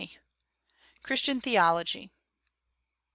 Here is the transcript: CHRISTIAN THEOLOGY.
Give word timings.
CHRISTIAN 1.03 1.41
THEOLOGY. 1.41 2.09